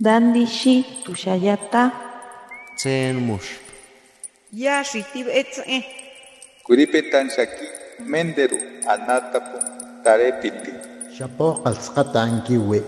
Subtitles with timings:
[0.00, 1.92] Dandishi tushayata.
[2.76, 3.62] Tsen mush.
[4.52, 5.86] Ya shitib etze.
[6.66, 7.66] Kuripetan shaki
[8.02, 8.58] menderu
[8.90, 9.58] anatapu
[10.02, 10.72] tarepiti.
[11.14, 12.82] Shapo qalsqatan kiwi.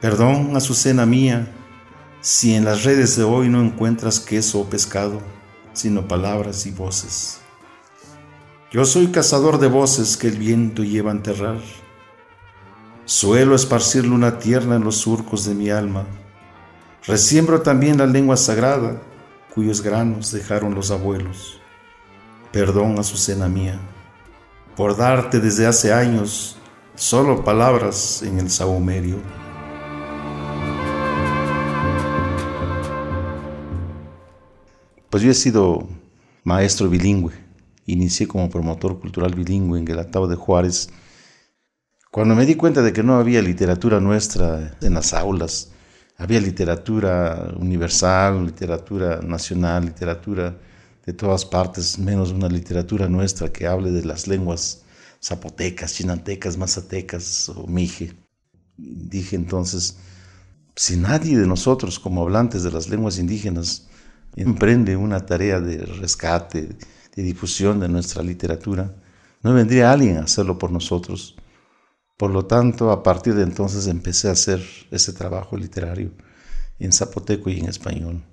[0.00, 1.52] Perdón, Azucena mía,
[2.22, 5.20] si en las redes de hoy no encuentras queso o pescado,
[5.74, 7.40] sino palabras y voces.
[8.72, 11.60] Yo soy cazador de voces que el viento lleva a enterrar.
[13.04, 16.06] Suelo esparcir luna tierna en los surcos de mi alma
[17.06, 18.96] Resiembro también la lengua sagrada,
[19.54, 21.60] cuyos granos dejaron los abuelos.
[22.50, 23.78] Perdón, Azucena mía,
[24.74, 26.57] por darte desde hace años
[26.98, 29.18] solo palabras en el sahumerio.
[35.08, 35.88] Pues yo he sido
[36.42, 37.32] maestro bilingüe.
[37.86, 40.90] Inicié como promotor cultural bilingüe en el Atado de Juárez.
[42.10, 45.70] Cuando me di cuenta de que no había literatura nuestra en las aulas,
[46.16, 50.58] había literatura universal, literatura nacional, literatura
[51.06, 54.82] de todas partes, menos una literatura nuestra que hable de las lenguas
[55.22, 58.14] zapotecas, chinantecas, mazatecas o mije.
[58.76, 59.96] Dije entonces,
[60.76, 63.88] si nadie de nosotros como hablantes de las lenguas indígenas
[64.36, 66.76] emprende una tarea de rescate,
[67.16, 68.94] de difusión de nuestra literatura,
[69.42, 71.36] no vendría alguien a hacerlo por nosotros.
[72.16, 76.12] Por lo tanto, a partir de entonces empecé a hacer ese trabajo literario
[76.78, 78.24] en zapoteco y en español.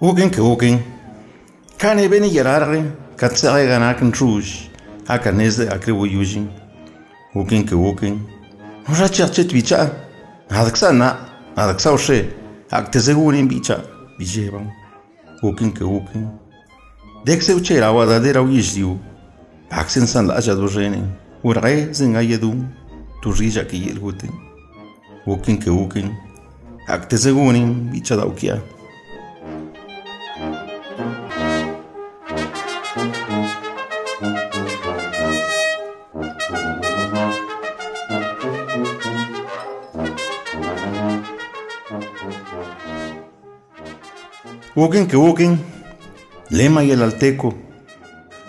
[0.00, 0.78] Woken ke woken.
[1.78, 2.84] Kane beni yerarre
[3.16, 4.68] katsare ganak ntruj.
[5.08, 6.50] Haka nezde akribu yujin.
[7.34, 8.20] Woken ke woken.
[8.88, 9.90] Racha chet bicha.
[10.50, 11.16] Hadaksa na.
[11.56, 12.28] Hadaksa oshe.
[12.70, 13.80] Aktezegunin bicha.
[14.18, 14.68] Bijeban.
[15.42, 16.28] Woken ke woken.
[17.24, 18.98] Dekse uchera wadadera uyishdiu.
[19.70, 21.08] Paksen san laja dojene.
[21.42, 22.68] Urge zengayedun.
[23.22, 24.32] Turrija ki yelgutin.
[25.26, 26.12] Woken ke woken.
[26.86, 28.60] Aktezegunin bicha daukia.
[44.78, 45.58] Ukin que ukin,
[46.50, 47.54] lema y el alteco,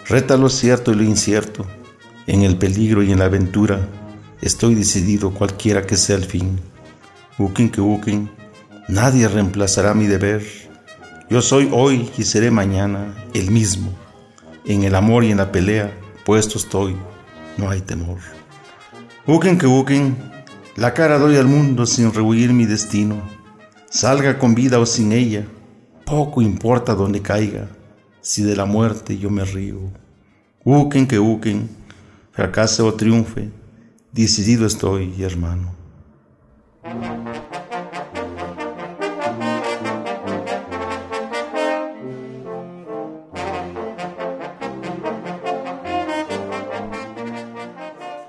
[0.10, 1.66] Reta lo cierto y lo incierto,
[2.28, 3.88] en el peligro y en la aventura,
[4.42, 6.60] estoy decidido cualquiera que sea el fin.
[7.40, 8.30] Ukin que ukin,
[8.90, 10.44] nadie reemplazará mi deber.
[11.30, 13.98] Yo soy hoy y seré mañana el mismo.
[14.66, 16.98] En el amor y en la pelea, puesto estoy,
[17.56, 18.20] no hay temor.
[19.26, 20.18] Ukin que ukin,
[20.76, 23.22] la cara doy al mundo sin rehuir mi destino.
[23.90, 25.46] Salga con vida o sin ella,
[26.08, 27.68] poco importa donde caiga
[28.22, 29.92] si de la muerte yo me río.
[30.64, 31.70] Uquen que uquen,
[32.32, 33.50] fracase o triunfe,
[34.14, 35.76] decidido estoy, hermano.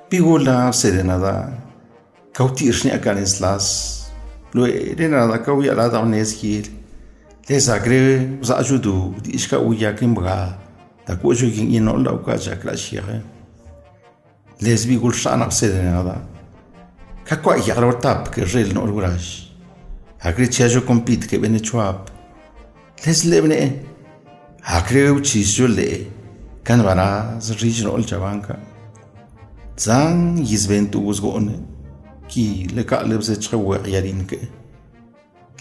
[0.09, 1.65] Pigula serenada,
[2.33, 4.13] cautirni akanes las,
[4.53, 6.01] lo erenada cauyala da
[7.49, 10.59] Ezagre za ajudu di iska uya kimbra
[11.07, 13.23] da ko jugin ino la uka ja klashire.
[14.61, 16.17] Lesbi gul shana sedena da.
[17.25, 19.49] Ka kwa yaro tap ke rel no lurash.
[20.21, 22.11] Agre chajo compete ke bene chuap.
[23.07, 23.73] Les lebne.
[24.65, 26.07] Agre uchisyo le.
[26.65, 28.59] Kan vara zrijno ol chabanka.
[29.77, 31.57] Zang yizbentu guzgone.
[32.29, 34.39] Ki le ka lebze chwe yarinke.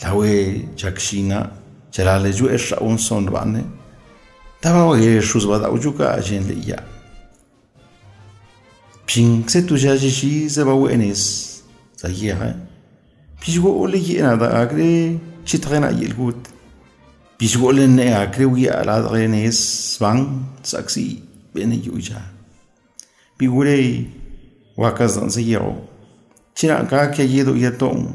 [0.04, 1.66] Lawe jakshina.
[1.92, 3.63] Chala le ju esha un son bane
[4.62, 6.80] taba wa ge shuz ba da ujuka ajen le ya
[9.06, 11.24] ping se tu ja ji shi se ba wenis
[11.95, 12.54] za ye ha
[13.39, 16.42] pijgo ole ye na da agre chitrena yel gut
[17.38, 19.57] pijgo le ne agre wi ala drenes
[19.95, 21.22] swang saksi
[21.54, 22.22] bene yuja
[23.38, 24.10] pigurei
[24.78, 25.75] wakazan se yero
[26.56, 28.13] chira ka ke yedo yeton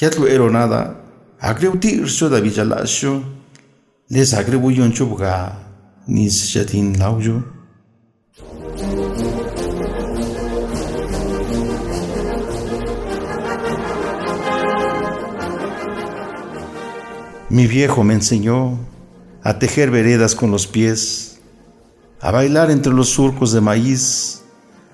[0.00, 0.94] yatlo ero nada
[1.40, 2.40] agreuti irso da
[4.10, 5.56] les agrebu yon chubga
[6.06, 7.42] nis jatin laujo
[17.50, 18.78] Mi viejo me enseñó
[19.42, 21.40] a tejer veredas con los pies,
[22.20, 24.40] a bailar entre los surcos de maíz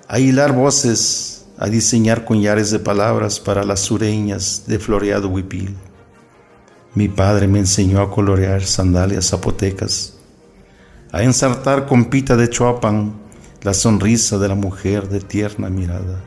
[0.08, 5.74] a hilar voces, a diseñar coñares de palabras para las sureñas de floreado huipil.
[6.96, 10.14] Mi padre me enseñó a colorear sandalias zapotecas,
[11.12, 13.12] a ensartar con pita de choapan
[13.60, 16.24] la sonrisa de la mujer de tierna mirada.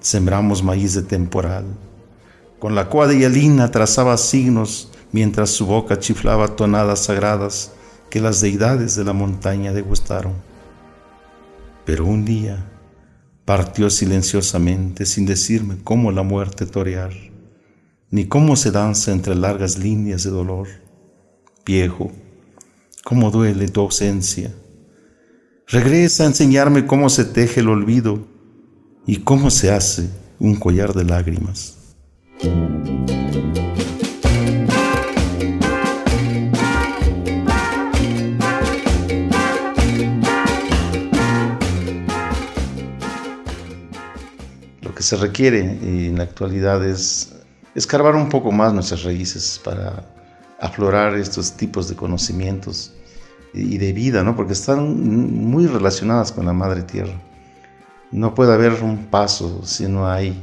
[0.00, 1.66] Sembramos maíz de temporal.
[2.58, 7.72] Con la cuadrillina trazaba signos mientras su boca chiflaba tonadas sagradas
[8.08, 10.32] que las deidades de la montaña degustaron.
[11.84, 12.64] Pero un día
[13.44, 17.12] partió silenciosamente sin decirme cómo la muerte torear,
[18.10, 20.68] ni cómo se danza entre largas líneas de dolor.
[21.64, 22.10] Viejo,
[23.04, 24.54] cómo duele tu ausencia.
[25.66, 28.26] Regresa a enseñarme cómo se teje el olvido
[29.06, 30.08] y cómo se hace
[30.38, 31.74] un collar de lágrimas.
[44.98, 47.37] que se requiere en la actualidad es
[47.78, 50.04] escarbar un poco más nuestras raíces para
[50.60, 52.92] aflorar estos tipos de conocimientos
[53.54, 54.36] y de vida, ¿no?
[54.36, 55.00] porque están
[55.50, 57.14] muy relacionadas con la madre tierra.
[58.10, 60.34] No puede haber un paso si no hay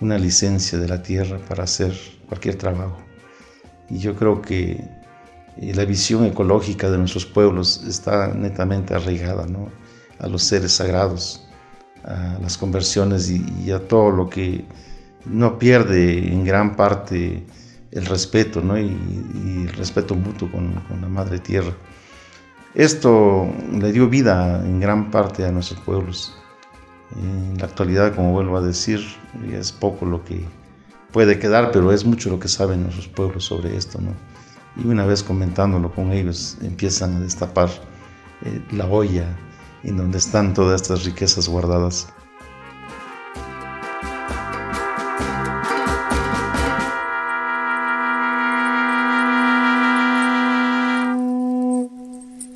[0.00, 1.94] una licencia de la tierra para hacer
[2.28, 2.98] cualquier trabajo.
[3.88, 4.84] Y yo creo que
[5.56, 9.68] eh, la visión ecológica de nuestros pueblos está netamente arraigada ¿no?
[10.18, 11.46] a los seres sagrados
[12.04, 14.64] a las conversiones y, a todo lo que
[15.26, 17.44] no pierde en gran parte
[17.90, 18.78] el respeto ¿no?
[18.78, 18.88] y,
[19.66, 21.72] el respeto mutuo con, la Madre Tierra.
[22.74, 26.36] Esto le dio vida en gran parte a nuestros pueblos.
[27.16, 29.00] En la actualidad, como vuelvo a decir,
[29.52, 30.44] es poco lo que
[31.12, 34.00] puede quedar, pero es mucho lo que saben nuestros pueblos sobre esto.
[34.00, 34.10] ¿no?
[34.82, 37.68] Y una vez comentándolo con ellos, empiezan a destapar
[38.44, 39.26] eh, la olla
[39.84, 42.08] en donde están todas estas riquezas guardadas.